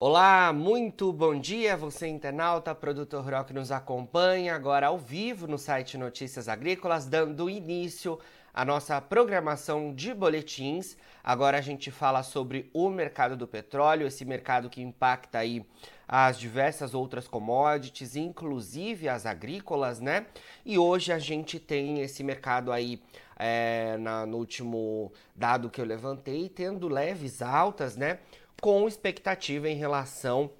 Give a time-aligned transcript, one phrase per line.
[0.00, 5.56] Olá, muito bom dia, você internauta, produtor rural que nos acompanha agora ao vivo no
[5.56, 8.18] site Notícias Agrícolas, dando início
[8.52, 10.96] à nossa programação de boletins.
[11.22, 15.64] Agora a gente fala sobre o mercado do petróleo, esse mercado que impacta aí
[16.08, 20.26] as diversas outras commodities, inclusive as agrícolas, né?
[20.66, 23.00] E hoje a gente tem esse mercado aí
[23.36, 28.18] é, na, no último dado que eu levantei, tendo leves altas, né?
[28.60, 30.50] Com expectativa em relação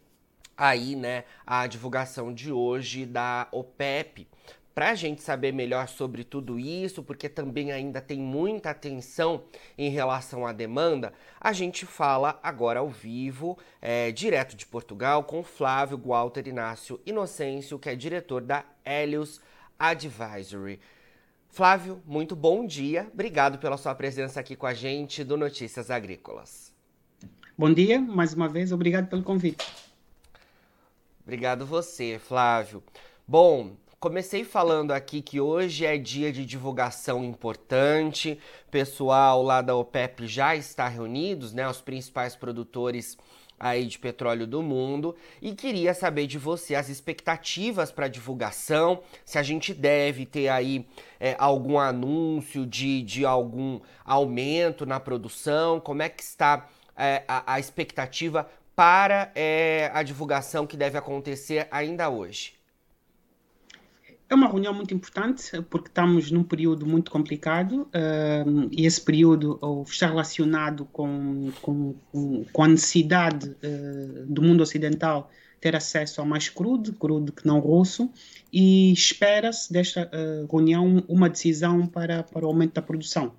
[0.57, 4.29] aí, né, à divulgação de hoje da OPEP.
[4.75, 9.45] Para a gente saber melhor sobre tudo isso, porque também ainda tem muita atenção
[9.79, 15.45] em relação à demanda, a gente fala agora ao vivo, é, direto de Portugal, com
[15.45, 19.41] Flávio Walter Inácio Inocêncio, que é diretor da Helios
[19.79, 20.81] Advisory.
[21.49, 23.09] Flávio, muito bom dia.
[23.13, 26.74] Obrigado pela sua presença aqui com a gente do Notícias Agrícolas.
[27.57, 29.65] Bom dia, mais uma vez, obrigado pelo convite.
[31.23, 32.83] Obrigado você, Flávio.
[33.29, 38.41] Bom, comecei falando aqui que hoje é dia de divulgação importante.
[38.73, 41.69] Pessoal lá da OPEP já está reunidos, né?
[41.69, 43.17] Os principais produtores
[43.59, 49.39] aí de petróleo do mundo e queria saber de você as expectativas para divulgação, se
[49.39, 50.85] a gente deve ter aí
[51.21, 57.55] é, algum anúncio de, de algum aumento na produção, como é que está é, a,
[57.55, 62.55] a, expectativa para é, a divulgação que deve acontecer ainda hoje?
[64.29, 69.61] É uma reunião muito importante porque estamos num período muito complicado uh, e esse período
[69.87, 71.95] está relacionado com, com,
[72.53, 77.59] com a necessidade uh, do mundo ocidental ter acesso a mais crudo, crudo que não
[77.59, 78.11] russo,
[78.53, 83.33] e espera-se desta uh, reunião uma decisão para, para o aumento da produção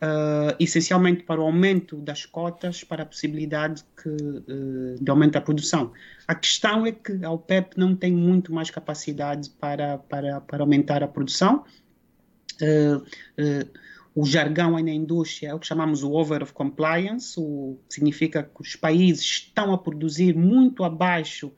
[0.00, 5.40] uh, essencialmente para o aumento das cotas, para a possibilidade que, uh, de aumento da
[5.40, 5.92] produção.
[6.26, 11.02] A questão é que a OPEP não tem muito mais capacidade para, para, para aumentar
[11.02, 11.64] a produção.
[12.60, 13.04] Uh,
[14.14, 17.94] o jargão aí na indústria é o que chamamos o over of compliance, o que
[17.94, 21.52] significa que os países estão a produzir muito abaixo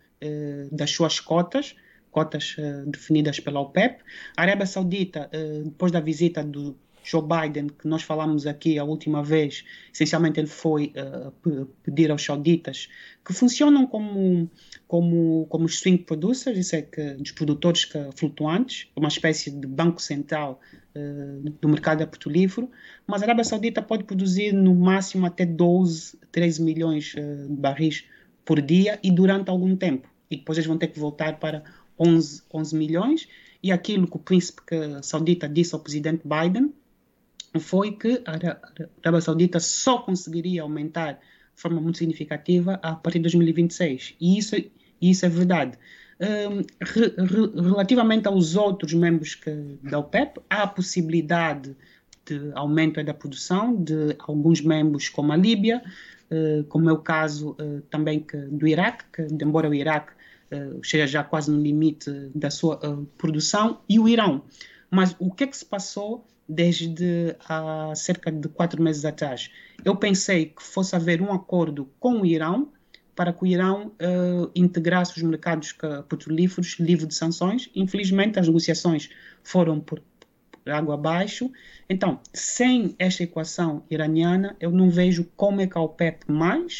[0.70, 1.74] das suas cotas,
[2.10, 2.54] cotas
[2.86, 4.04] definidas pela OPEP.
[4.36, 5.28] A Arábia Saudita,
[5.64, 10.46] depois da visita do Joe Biden, que nós falamos aqui a última vez, essencialmente ele
[10.46, 12.88] foi uh, pedir aos sauditas
[13.24, 14.50] que funcionam como,
[14.86, 19.66] como, como os swing producers, isso é que, dos produtores que, flutuantes, uma espécie de
[19.66, 20.60] banco central
[20.94, 22.70] uh, do mercado petrolífero,
[23.06, 28.04] mas a Arábia Saudita pode produzir no máximo até 12, 13 milhões uh, de barris
[28.44, 30.08] por dia e durante algum tempo.
[30.30, 31.62] E depois eles vão ter que voltar para
[31.98, 33.28] 11, 11 milhões.
[33.62, 34.62] E aquilo que o príncipe
[35.02, 36.72] saudita disse ao presidente Biden,
[37.60, 38.32] foi que a
[39.02, 44.14] Arábia Saudita só conseguiria aumentar de forma muito significativa a partir de 2026.
[44.20, 44.56] E isso,
[45.00, 45.78] isso é verdade.
[46.20, 49.50] Um, re, re, relativamente aos outros membros que,
[49.82, 51.76] da OPEP, há a possibilidade
[52.24, 55.82] de aumento da produção de alguns membros, como a Líbia,
[56.30, 60.12] uh, como é o caso uh, também que, do Iraque, que, embora o Iraque
[60.52, 62.78] uh, esteja já quase no limite da sua
[63.18, 64.42] produção, e o Irão.
[64.90, 69.50] Mas o que é que se passou desde há cerca de quatro meses atrás.
[69.84, 72.70] Eu pensei que fosse haver um acordo com o Irão
[73.14, 75.76] para que o Irão uh, integrasse os mercados
[76.08, 77.70] petrolíferos livre de sanções.
[77.74, 79.10] Infelizmente, as negociações
[79.42, 80.02] foram por,
[80.50, 81.50] por água abaixo.
[81.88, 86.24] Então, sem esta equação iraniana, eu não vejo como é que a OPEP+,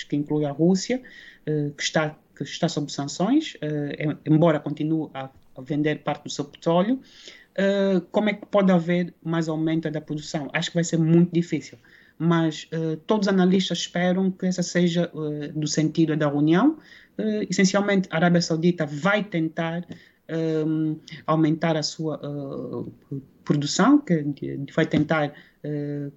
[0.09, 1.03] que inclui a Rússia,
[1.47, 6.31] uh, que, está, que está sob sanções, uh, embora continue a, a vender parte do
[6.31, 6.99] seu petróleo,
[7.59, 10.49] uh, como é que pode haver mais aumento da produção?
[10.53, 11.79] Acho que vai ser muito difícil.
[12.19, 16.79] Mas uh, todos os analistas esperam que essa seja uh, do sentido da União.
[17.51, 19.87] essencialmente, a Arábia Saudita vai tentar
[20.67, 22.19] um, aumentar a sua
[23.45, 25.35] produção, que vai tentar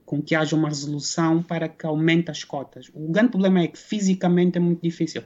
[0.05, 2.89] com que haja uma resolução para que aumente as cotas.
[2.93, 5.21] O grande problema é que fisicamente é muito difícil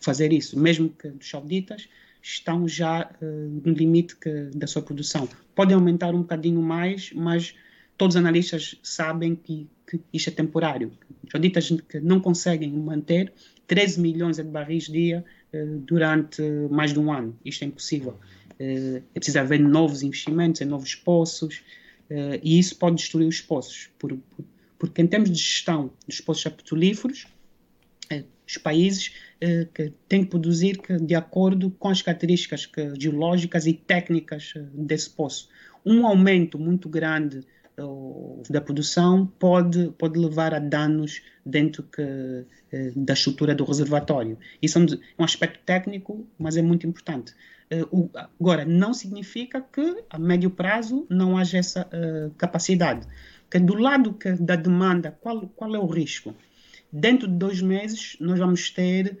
[0.00, 1.88] fazer isso, mesmo que dos sauditas
[2.24, 5.28] estão já uh, no limite que, da sua produção.
[5.54, 7.54] Podem aumentar um bocadinho mais, mas
[7.98, 10.90] todos os analistas sabem que, que isto é temporário.
[11.30, 13.30] Sauditas que não conseguem manter
[13.66, 15.22] 13 milhões de barris dia
[15.52, 16.40] uh, durante
[16.70, 17.38] mais de um ano.
[17.44, 18.18] Isto é impossível.
[18.58, 21.62] Uh, é preciso haver novos investimentos em novos poços
[22.42, 23.88] e isso pode destruir os poços.
[23.98, 24.44] Por, por,
[24.78, 27.26] porque em termos de gestão dos poços petrolíferos,
[28.46, 29.12] os países
[29.74, 34.64] que têm que produzir que, de acordo com as características que, geológicas e técnicas eh,
[34.72, 35.48] desse poço.
[35.84, 37.42] Um aumento muito grande
[38.48, 42.46] da produção pode, pode levar a danos dentro que,
[42.94, 44.38] da estrutura do reservatório.
[44.62, 44.82] Isso é
[45.18, 47.34] um aspecto técnico, mas é muito importante.
[48.40, 51.90] Agora, não significa que a médio prazo não haja essa
[52.38, 53.08] capacidade.
[53.50, 56.32] Que do lado da demanda, qual, qual é o risco?
[56.96, 59.18] Dentro de dois meses, nós vamos ter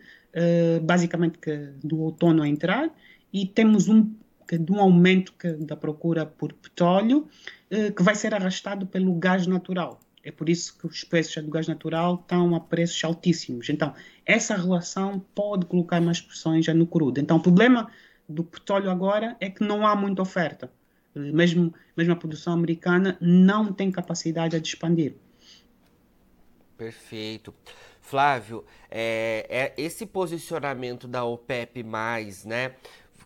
[0.82, 2.90] basicamente que do outono a entrar
[3.32, 4.12] e temos um,
[4.52, 7.28] de um aumento que, da procura por petróleo
[7.70, 9.98] eh, que vai ser arrastado pelo gás natural.
[10.22, 13.68] É por isso que os preços do gás natural estão a preços altíssimos.
[13.68, 13.92] Então,
[14.24, 17.20] essa relação pode colocar mais pressões já no crudo.
[17.20, 17.90] Então, o problema
[18.28, 20.70] do petróleo agora é que não há muita oferta.
[21.16, 25.14] Eh, mesmo, mesmo a produção americana não tem capacidade de expandir.
[26.76, 27.54] Perfeito.
[28.00, 31.82] Flávio, é, é esse posicionamento da OPEP+,
[32.44, 32.74] né,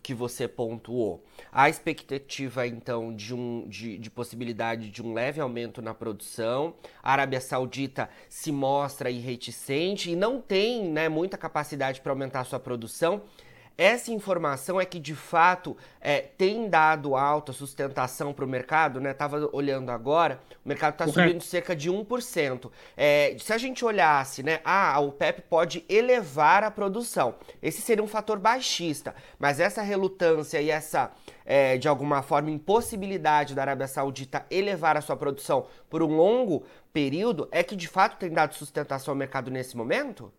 [0.01, 1.23] que você pontuou.
[1.51, 6.73] A expectativa, então, de, um, de, de, possibilidade de um leve aumento na produção.
[7.03, 12.59] A Arábia Saudita se mostra irreticente e não tem né, muita capacidade para aumentar sua
[12.59, 13.23] produção.
[13.79, 19.13] Essa informação é que de fato é, tem dado alta sustentação para o mercado, né?
[19.13, 22.69] Tava olhando agora, o mercado está subindo cerca de 1%.
[22.97, 24.59] É, se a gente olhasse, né?
[24.65, 27.35] Ah, a OPEP pode elevar a produção.
[27.63, 31.09] Esse seria um fator baixista, mas essa relutância e essa,
[31.45, 36.65] é, de alguma forma, impossibilidade da Arábia Saudita elevar a sua produção por um longo
[36.91, 40.33] período é que de fato tem dado sustentação ao mercado nesse momento?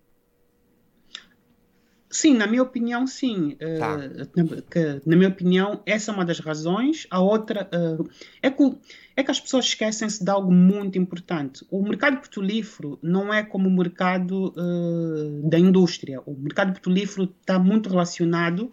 [2.10, 3.56] Sim, na minha opinião, sim.
[3.78, 3.96] Tá.
[3.96, 7.06] Uh, que, na minha opinião, essa é uma das razões.
[7.08, 8.10] A outra uh,
[8.42, 8.76] é, que,
[9.14, 11.64] é que as pessoas esquecem-se de algo muito importante.
[11.70, 16.20] O mercado petrolífero não é como o mercado uh, da indústria.
[16.26, 18.72] O mercado petrolífero está muito relacionado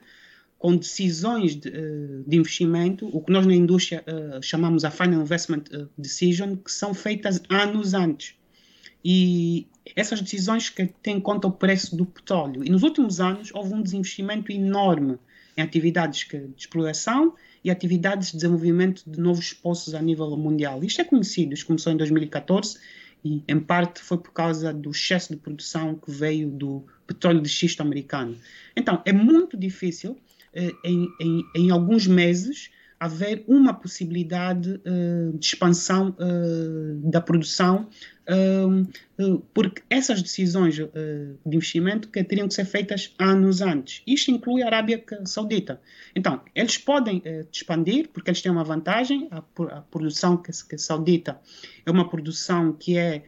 [0.57, 1.69] com decisões de,
[2.25, 4.03] de, investimento, o que nós na indústria
[4.41, 8.33] chamamos a Final Investment Decision, que são feitas anos antes.
[9.05, 12.63] E essas decisões que têm em conta o preço do petróleo.
[12.63, 15.17] E nos últimos anos houve um desinvestimento enorme
[15.55, 20.83] em atividades de exploração e atividades de desenvolvimento de novos poços a nível mundial.
[20.83, 22.77] Isto é conhecido, isto começou em 2014
[23.25, 27.49] e, em parte, foi por causa do excesso de produção que veio do petróleo de
[27.49, 28.37] xisto americano.
[28.75, 30.17] Então, é muito difícil,
[30.53, 32.69] eh, em, em, em alguns meses,
[32.99, 37.87] haver uma possibilidade uh, de expansão uh, da produção,
[38.27, 40.87] uh, porque essas decisões de
[41.45, 44.01] investimento que teriam que ser feitas anos antes.
[44.05, 45.79] Isto inclui a Arábia Saudita.
[46.15, 47.21] Então, eles podem
[47.51, 51.39] expandir, porque eles têm uma vantagem, a, a produção que, que saudita
[51.85, 53.23] é uma produção que é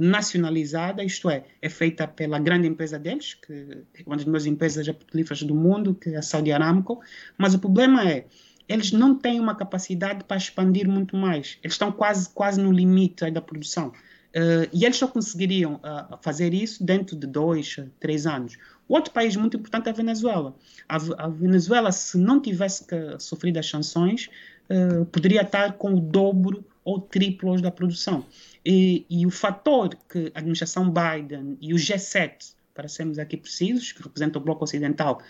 [0.00, 4.86] nacionalizada, isto é, é feita pela grande empresa deles, que é uma das maiores empresas
[4.86, 7.00] petrolíferas do mundo, que é a Saudi Aramco,
[7.36, 8.24] mas o problema é
[8.68, 11.58] eles não têm uma capacidade para expandir muito mais.
[11.62, 13.92] Eles estão quase, quase no limite da produção.
[14.34, 18.56] Uh, e eles só conseguiriam uh, fazer isso dentro de dois, três anos.
[18.88, 20.56] Outro país muito importante é a Venezuela.
[20.88, 22.84] A, a Venezuela, se não tivesse
[23.20, 24.28] sofrido as sanções,
[24.68, 28.26] uh, poderia estar com o dobro ou triplo da produção.
[28.66, 33.92] E, e, o fator que a administração Biden e o G7, para sermos aqui precisos,
[33.92, 35.22] que representam o bloco ocidental,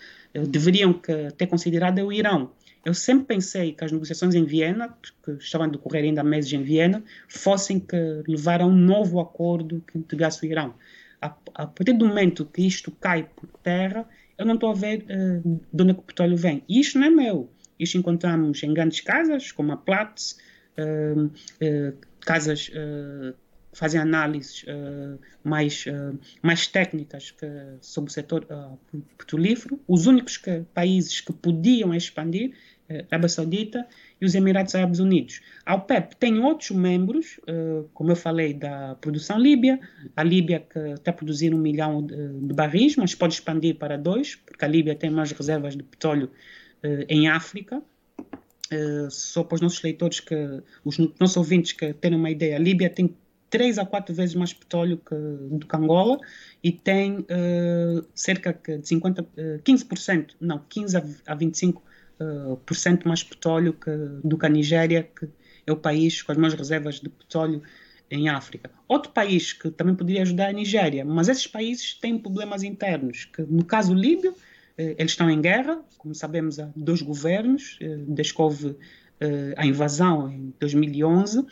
[0.49, 2.51] deveriam que, ter considerado é o Irão.
[2.85, 6.53] Eu sempre pensei que as negociações em Viena, que estavam a decorrer ainda há meses
[6.53, 10.75] em Viena, fossem que levar a um novo acordo que integrasse o Irão.
[11.19, 15.03] A, a, partir do momento que isto cai por terra, eu não estou a ver
[15.03, 16.63] uh, de onde é que o petróleo vem.
[16.69, 17.49] E isto não é meu.
[17.79, 20.37] Isto encontramos em grandes casas, como a Platts,
[20.77, 24.65] uh, uh, casas que fazem análises
[25.43, 25.83] mais,
[26.41, 27.45] mais técnicas que,
[27.81, 28.47] sobre o setor
[29.17, 29.79] petrolífero.
[29.85, 32.53] Os únicos que, países que podiam expandir
[32.87, 33.87] Arábia Saudita
[34.21, 35.41] e os Emirados Árabes Unidos.
[35.65, 39.79] A OPEP tem outros membros, uh, como eu falei, da produção líbia,
[40.15, 44.35] a Líbia que está produzindo um milhão de, de, barris, mas pode expandir para dois,
[44.35, 46.29] porque a Líbia tem mais reservas de petróleo
[47.09, 47.81] em África.
[49.09, 50.35] Só para os nossos leitores, que,
[50.83, 53.15] os nossos ouvintes que terem uma ideia, a Líbia tem
[53.49, 56.19] três a quatro vezes mais petróleo que, do que Angola
[56.63, 57.25] e tem
[58.13, 59.23] cerca de 50,
[59.63, 61.81] 15%, não, 15 a 25% uh,
[62.65, 63.91] por cento mais petróleo que,
[64.23, 65.27] do que a Nigéria, que
[65.67, 67.61] é o país com as maiores reservas de petróleo
[68.09, 68.69] em África.
[68.87, 73.25] Outro país que também poderia ajudar é a Nigéria, mas esses países têm problemas internos,
[73.25, 74.35] que no caso líbio,
[74.77, 78.75] eh, eles estão em guerra, como sabemos há dois governos, eh, desde que houve
[79.55, 81.45] a invasão em 2011.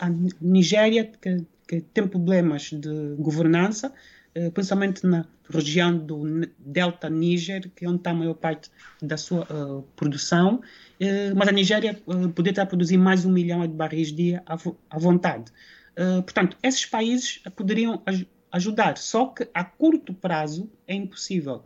[0.00, 3.94] A Nigéria, que, que tem problemas de governança,
[4.54, 8.70] principalmente na região do Delta Níger, que é onde está a maior parte
[9.02, 10.60] da sua uh, produção,
[11.36, 11.94] mas a Nigéria
[12.34, 14.56] poderia estar a produzir mais um milhão de barris dia à,
[14.90, 15.52] à vontade.
[16.24, 21.62] portanto, esses países poderiam aj ajudar, só que a curto prazo é impossível.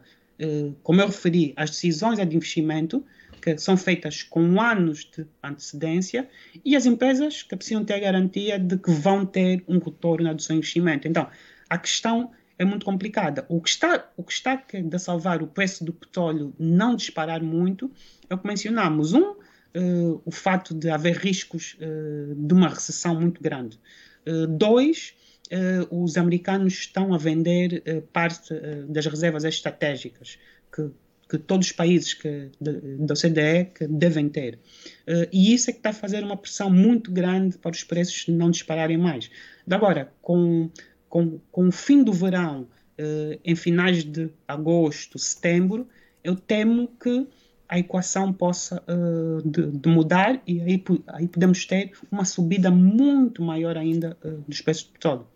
[0.83, 3.05] como eu referi, as decisões de investimento
[3.43, 6.29] que são feitas com anos de antecedência
[6.65, 10.41] e as empresas que precisam ter a garantia de que vão ter um retorno do
[10.41, 11.09] seu investimento.
[11.09, 11.29] Então,
[11.69, 12.31] a questão
[12.63, 13.45] é muito complicada.
[13.49, 17.91] O que está, o que está de salvar o preço do petróleo não disparar muito
[18.31, 19.13] é o que mencionamos.
[19.13, 19.35] Um,
[19.75, 23.79] uh, o fato de haver riscos uh, de uma recessão muito grande.
[24.27, 25.15] Uh, dois,
[25.91, 28.55] os americanos estão a vender parte
[28.89, 30.39] das reservas estratégicas
[30.75, 30.91] que
[31.29, 34.59] que todos os países que, da OCDE que devem ter.
[35.33, 38.51] E isso é que está a fazer uma pressão muito grande para os preços não
[38.51, 39.31] dispararem mais.
[39.71, 40.71] Agora, com,
[41.13, 45.87] com, com o fim do verão, uh, em finais de agosto, setembro,
[46.25, 47.29] eu temo que
[47.69, 53.43] a equação possa uh, de, de mudar e aí, aí podemos ter uma subida muito
[53.43, 54.17] maior ainda
[54.49, 55.27] dos preços do petróleo.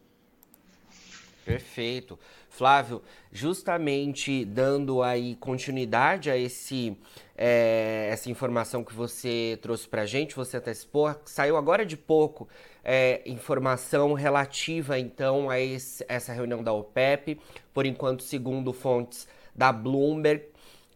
[1.45, 2.19] Perfeito.
[2.49, 6.97] Flávio, justamente dando aí continuidade a esse,
[7.37, 12.49] é, essa informação que você trouxe para a gente, você antecipou, saiu agora de pouco
[12.83, 17.39] é, informação relativa então a esse, essa reunião da OPEP,
[17.75, 20.45] por enquanto segundo fontes da Bloomberg,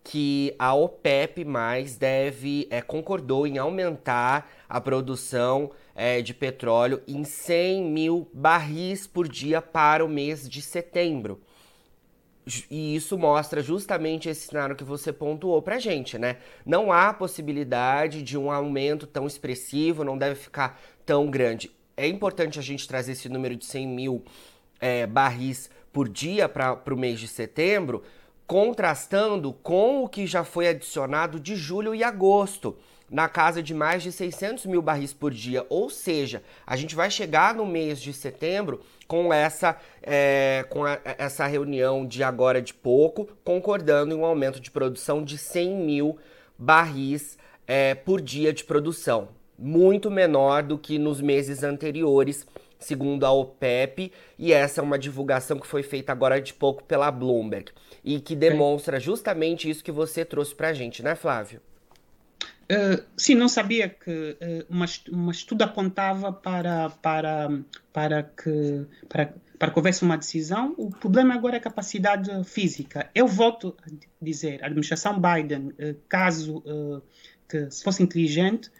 [0.02, 7.22] que a OPEP mais deve é, concordou em aumentar a produção é, de petróleo em
[7.24, 11.40] 100 mil barris por dia para o mês de setembro.
[12.70, 16.36] E isso mostra justamente esse cenário que você pontuou pra gente, né?
[16.64, 21.70] Não há possibilidade de um aumento tão expressivo, não deve ficar tão grande.
[21.96, 24.24] É importante a gente trazer esse número de 100 mil
[24.80, 28.02] é, barris por dia para o mês de setembro,
[28.46, 32.76] contrastando com o que já foi adicionado de julho e agosto
[33.10, 35.66] na casa de mais de 600 mil barris por dia.
[35.68, 40.98] Ou seja, a gente vai chegar no mês de setembro com essa, é, com a,
[41.18, 46.18] essa reunião de agora de pouco, concordando em um aumento de produção de 100 mil
[46.56, 47.36] barris
[47.66, 49.28] é, por dia de produção.
[49.58, 52.46] Muito menor do que nos meses anteriores,
[52.78, 57.10] segundo a OPEP, e essa é uma divulgação que foi feita agora de pouco pela
[57.10, 61.60] Bloomberg e que demonstra justamente isso que você trouxe para a gente, né, Flávio?
[62.70, 64.10] Uh, sim, não sabia que
[64.40, 67.48] uh, uma, uma estudo apontava para, para,
[67.92, 70.72] para, que, para, para que houvesse uma decisão.
[70.78, 73.10] O problema agora é a capacidade física.
[73.12, 73.90] Eu volto a
[74.24, 76.62] dizer, a administração Biden, uh, caso
[77.48, 78.70] que se fosse inteligente,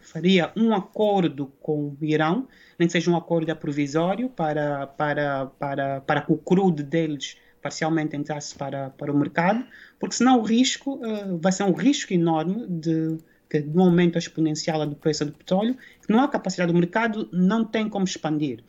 [0.00, 2.46] faria um acordo com o Irão,
[2.78, 8.16] nem que seja um acordo provisório para, para, para, para que o crudo deles parcialmente
[8.16, 9.66] entrasse para, para o mercado,
[9.98, 11.00] porque senão o risco
[11.40, 13.18] vai ser um risco enorme de
[13.52, 17.66] que no aumento exponencial do preço do petróleo, que não há capacidade do mercado, não
[17.66, 18.64] tem como expandir.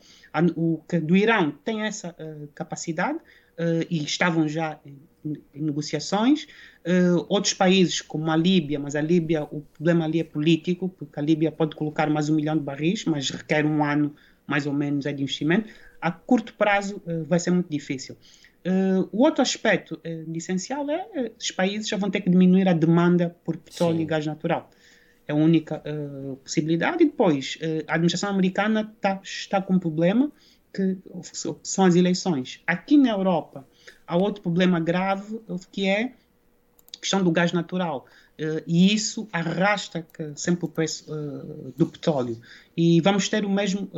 [0.54, 4.98] O que do Irão tem essa uh, capacidade uh, e estavam já em,
[5.54, 6.46] em negociações.
[6.86, 11.18] Uh, outros países, como a Líbia, mas a Líbia, o problema ali é político, porque
[11.18, 14.14] a Líbia pode colocar mais um milhão de barris, mas requer um ano
[14.46, 15.72] mais ou menos de investimento.
[15.98, 18.14] A curto prazo vai ser muito difícil.
[18.66, 22.66] Uh, o outro aspecto uh, essencial é uh, os países já vão ter que diminuir
[22.66, 24.02] a demanda por petróleo Sim.
[24.02, 24.70] e gás natural.
[25.28, 27.02] É a única uh, possibilidade.
[27.02, 30.32] E depois, a administração americana tá, está com um problema
[30.72, 30.98] que
[31.62, 32.62] são as eleições.
[32.66, 33.66] Aqui na Europa
[34.06, 35.40] há outro problema grave
[35.70, 36.12] que é
[36.96, 38.06] a questão do gás natural.
[38.66, 40.04] e isso arrasta
[40.34, 41.06] sempre o preço
[41.76, 42.40] do petróleo.
[42.76, 43.88] E vamos ter o mesmo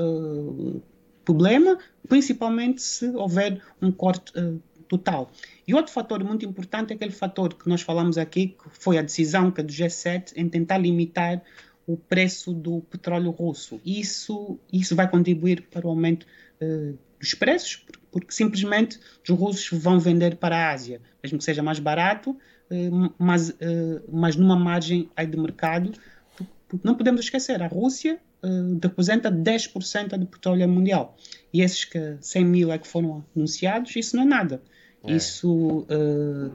[1.26, 1.76] problema,
[2.09, 5.30] principalmente se houver um corte uh, total.
[5.66, 9.02] E outro fator muito importante é aquele fator que nós falamos aqui, que foi a
[9.02, 11.42] decisão que é do G7 em tentar limitar
[11.87, 13.80] o preço do petróleo russo.
[13.85, 16.26] Isso, isso vai contribuir para o aumento
[16.62, 21.62] uh, dos preços, porque simplesmente os russos vão vender para a Ásia, mesmo que seja
[21.62, 23.56] mais barato, uh, mas,
[24.09, 25.92] mas numa margem aí de mercado.
[26.68, 28.25] Porque não podemos esquecer, a Rússia uh,
[28.83, 31.16] representa 10% do petróleo mundial.
[31.52, 34.62] E esses que 100 mil é que foram anunciados, isso não é nada.
[35.05, 35.16] É.
[35.16, 36.52] Isso, uh,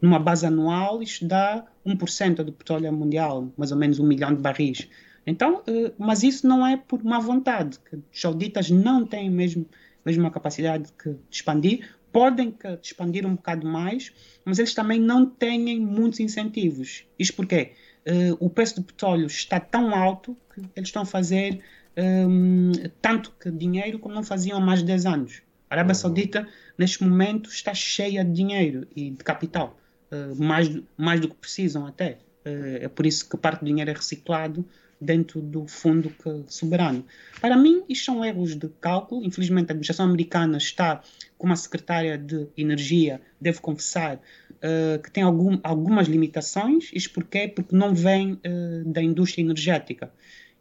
[0.00, 4.40] numa base anual, isto dá 1% do petróleo mundial, mais ou menos um milhão de
[4.40, 4.88] barris.
[5.26, 9.66] Então, uh, mas isso não é por má vontade, que os sauditas não têm mesmo,
[10.04, 14.10] mesmo a capacidade de expandir, podem expandir um bocado mais,
[14.42, 17.04] mas eles também não têm muitos incentivos.
[17.18, 17.72] Isto porquê?
[18.06, 21.60] uh, o preço do petróleo está tão alto que eles estão a fazer
[21.96, 25.42] um, tanto que dinheiro como não faziam há mais de 10 anos.
[25.68, 25.94] A Arábia uhum.
[25.94, 29.78] Saudita, neste momento, está cheia de dinheiro e de capital,
[30.12, 32.18] uh, mais, mais do que precisam até.
[32.46, 34.64] Uh, é por isso que parte do dinheiro é reciclado
[35.00, 36.12] dentro do fundo
[36.48, 37.04] soberano.
[37.40, 39.24] Para mim, isto são erros de cálculo.
[39.24, 41.02] Infelizmente, a administração americana está
[41.36, 46.90] com uma secretária de energia, devo confessar, uh, que tem algum, algumas limitações.
[46.92, 47.48] Isto porquê?
[47.48, 50.10] Porque não vem uh, da indústria energética.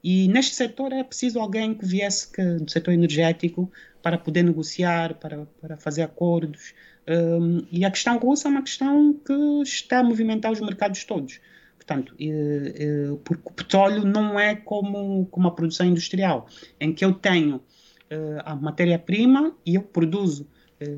[0.03, 3.71] E neste setor é preciso alguém que viesse que, do setor energético
[4.03, 6.75] para poder negociar, para, para fazer acordos.
[7.07, 11.39] Um, e a questão russa é uma questão que está a movimentar os mercados todos.
[11.85, 16.47] Portanto, e, e, porque o petróleo não é como, como a produção industrial,
[16.79, 20.47] em que eu tenho uh, a matéria-prima e eu produzo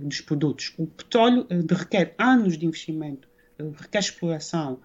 [0.02, 0.74] dos produtos.
[0.76, 3.30] O petróleo requer anos de investimento,
[3.80, 4.80] requer exploração,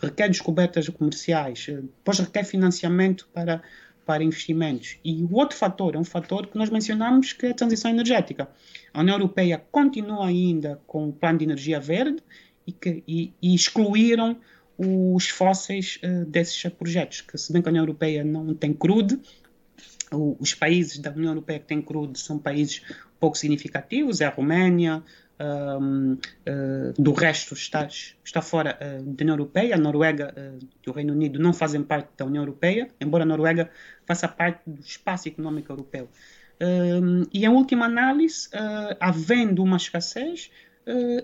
[0.00, 3.62] requer descobertas comerciais, depois requer financiamento para
[4.04, 4.98] para investimentos.
[5.04, 8.48] E o outro fator é um fator que nós mencionamos que é a transição energética.
[8.92, 12.22] A União Europeia continua ainda com o plano de energia verde
[12.66, 14.36] e, que, e, e excluíram
[14.84, 19.20] os fósseis uh, desses projetos, que se bem que a União Europeia não tem crude,
[20.38, 22.82] os países da União Europeia que têm crude são países
[23.18, 25.02] pouco significativos, é a Roménia,
[25.42, 27.88] um, uh, eh, do resto está,
[28.24, 29.74] está fora uh, da União Europeia.
[29.74, 33.26] A Noruega uh, e o Reino Unido não fazem parte da União Europeia, embora a
[33.26, 33.70] Noruega
[34.06, 36.08] faça parte do espaço econômico europeu.
[36.60, 38.48] Um, e, em última análise,
[39.00, 40.48] havendo uma escassez,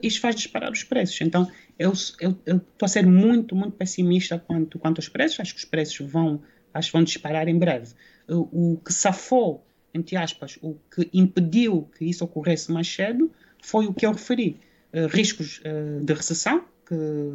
[0.03, 1.21] isso faz disparar os preços.
[1.21, 5.41] Então, eu estou a ser muito, muito pessimista quanto, quanto aos preços.
[5.41, 6.41] Acho que os preços vão,
[6.73, 7.93] acho vão disparar em breve.
[8.29, 13.31] O, o que safou, entre aspas, o que impediu que isso ocorresse mais cedo
[13.63, 14.61] foi o que eu referi.
[14.93, 16.95] Uh, riscos uh, de recessão, que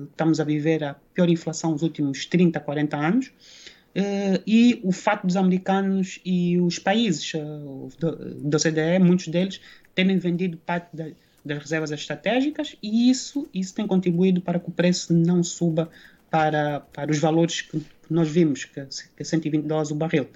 [0.09, 5.27] estamos a viver a pior inflação dos últimos 30, 40 anos, uh, e o fato
[5.27, 7.31] dos americanos e os países
[7.99, 9.61] da OCDE, muitos deles,
[9.93, 11.05] terem vendido parte da,
[11.43, 15.89] das reservas estratégicas, e isso, isso tem contribuído para que o preço não suba
[16.29, 20.27] para, para os valores que, nós vimos, que, é 120 dólares o barril.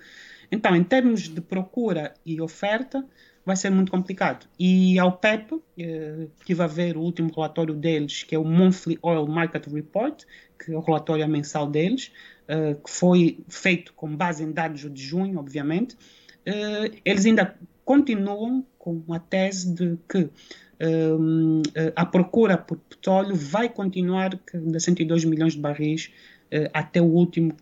[0.51, 3.05] Então, em termos de procura e oferta,
[3.45, 4.45] vai ser muito complicado.
[4.59, 8.99] E ao PEP, eh, tive a ver o último relatório deles, que é o Monthly
[9.01, 10.23] Oil Market Report,
[10.59, 12.11] que é o relatório mensal deles,
[12.47, 15.97] eh, que foi feito com base em dados de junho, obviamente.
[16.45, 20.29] Eh, eles ainda continuam com a tese de que
[20.79, 26.11] eh, a procura por petróleo vai continuar de 102 milhões de barris
[26.51, 27.55] eh, até o último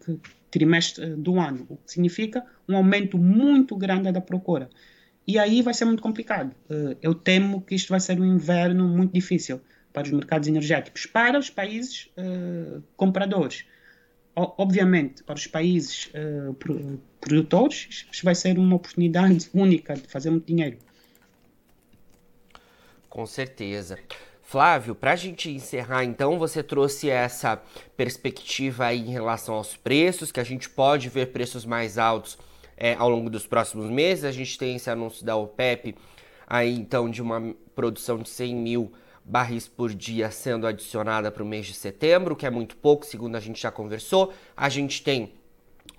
[0.52, 4.70] trimestre do ano, o que significa um aumento muito grande da procura.
[5.28, 6.54] E aí vai ser muito complicado.
[6.70, 9.62] Eh, eu temo que isto vai ser um inverno muito difícil
[9.94, 12.10] para os mercados energéticos, para os países
[12.98, 13.64] compradores.
[14.36, 16.12] Obviamente, para os países
[17.22, 20.78] produtores, isto vai ser uma oportunidade única de fazer muito dinheiro.
[23.16, 23.98] Com certeza.
[24.42, 27.64] Flávio, para a gente encerrar, então, você trouxe essa
[27.96, 32.38] perspectiva aí em relação aos preços, que a gente pode ver preços mais altos
[32.76, 34.26] é, ao longo dos próximos meses.
[34.26, 35.96] A gente tem esse anúncio da OPEP
[36.46, 38.92] aí então de uma produção de 100 mil
[39.24, 43.38] barris por dia sendo adicionada para o mês de setembro, que é muito pouco, segundo
[43.38, 44.34] a gente já conversou.
[44.58, 45.32] A gente tem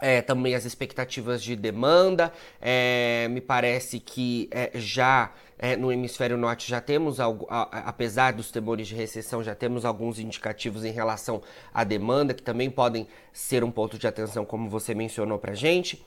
[0.00, 2.32] é, também as expectativas de demanda.
[2.60, 8.32] É, me parece que é, já é, no hemisfério norte já temos, algo, a, apesar
[8.32, 13.06] dos temores de recessão, já temos alguns indicativos em relação à demanda, que também podem
[13.32, 16.04] ser um ponto de atenção, como você mencionou para gente.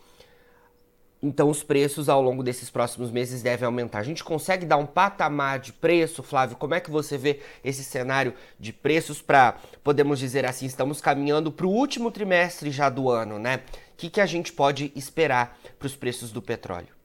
[1.21, 3.99] Então os preços ao longo desses próximos meses devem aumentar.
[3.99, 6.55] A gente consegue dar um patamar de preço, Flávio?
[6.55, 11.51] Como é que você vê esse cenário de preços para, podemos dizer assim, estamos caminhando
[11.51, 13.57] para o último trimestre já do ano, né?
[13.57, 16.99] O que, que a gente pode esperar para os preços do petróleo?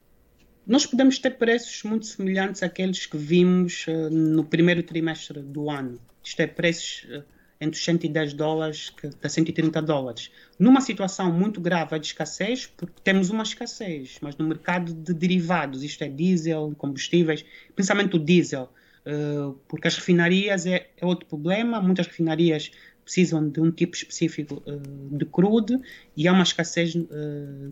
[0.65, 5.99] Nós podemos ter preços muito semelhantes àqueles que vimos uh, no primeiro trimestre do ano.
[6.23, 7.23] Isto é, preços uh,
[7.65, 10.31] entre 110 dólares a 130 dólares.
[10.57, 15.83] Numa situação muito grave de escassez, porque temos uma escassez, mas no mercado de derivados,
[15.83, 17.43] isto é diesel, combustíveis,
[17.75, 18.69] principalmente o diesel,
[19.05, 22.71] uh, porque as refinarias é, é, outro problema, muitas refinarias
[23.03, 25.79] precisam de um tipo específico uh, de crude
[26.15, 27.07] e há uma escassez uh,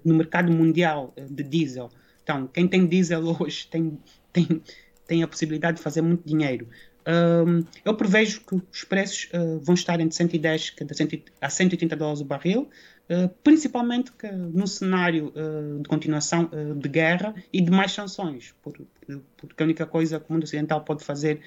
[0.04, 1.90] no mercado mundial de diesel.
[2.24, 3.98] Então, quem tem diesel hoje tem,
[4.32, 4.62] tem,
[5.08, 6.68] tem a possibilidade de fazer muito dinheiro.
[7.84, 10.76] Eu prevejo que os preços uh, vão estar entre 110
[11.42, 12.70] a 180 dólares o barril,
[13.10, 18.74] uh, principalmente que, no cenário uh, de continuação de guerra e de mais sanções, por,
[19.38, 21.42] porque a única coisa que o mundo ocidental pode fazer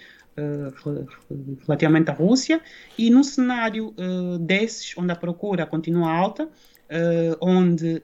[1.66, 2.60] relativamente à Rússia,
[2.98, 3.94] e num cenário
[4.38, 6.46] desses, onde a procura continua alta,
[7.40, 8.02] onde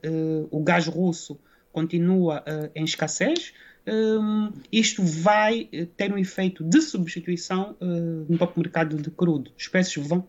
[0.51, 1.39] o gás russo
[1.71, 2.43] continua
[2.75, 3.53] em escassez,
[3.87, 9.51] um, isto vai ter um efeito de substituição uh, no próprio mercado de crudo.
[9.59, 10.27] Os preços vão,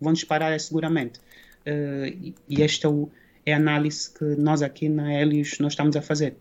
[0.00, 1.20] vão disparar seguramente.
[1.60, 6.02] Uh, e esta é, é, a análise que nós aqui na Helios nós estamos a
[6.02, 6.36] fazer.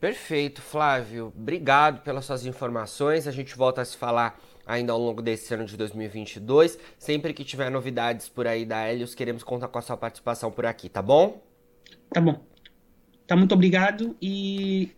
[0.00, 1.32] Perfeito, Flávio.
[1.36, 3.26] Obrigado pelas suas informações.
[3.26, 6.78] A gente volta a se falar ainda ao longo desse ano de 2022.
[6.98, 10.66] Sempre que tiver novidades por aí da Helios, queremos contar com a sua participação por
[10.66, 11.40] aqui, tá bom?
[12.12, 12.55] Tá bom.
[13.26, 14.90] Tá, muito obrigado e,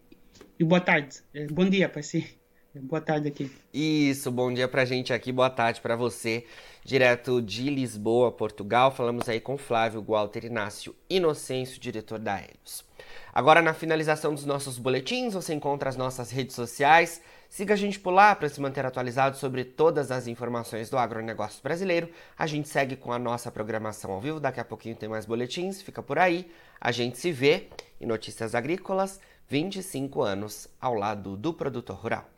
[0.58, 1.16] e boa tarde.
[1.32, 2.38] É, bom dia para si.
[2.74, 3.50] É, boa tarde aqui.
[3.72, 6.44] Isso, bom dia pra gente aqui, boa tarde para você.
[6.84, 12.84] Direto de Lisboa, Portugal, falamos aí com Flávio Walter Inácio Inocêncio, diretor da Helios.
[13.32, 17.22] Agora, na finalização dos nossos boletins, você encontra as nossas redes sociais.
[17.48, 21.62] Siga a gente por lá para se manter atualizado sobre todas as informações do agronegócio
[21.62, 22.10] brasileiro.
[22.36, 24.38] A gente segue com a nossa programação ao vivo.
[24.38, 26.50] Daqui a pouquinho tem mais boletins, fica por aí.
[26.78, 27.68] A gente se vê
[28.00, 32.37] em Notícias Agrícolas, 25 anos ao lado do produtor rural.